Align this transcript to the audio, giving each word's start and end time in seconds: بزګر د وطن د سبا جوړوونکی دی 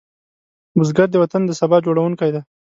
بزګر 0.77 1.07
د 1.11 1.15
وطن 1.23 1.41
د 1.45 1.51
سبا 1.59 1.77
جوړوونکی 1.85 2.29
دی 2.33 2.41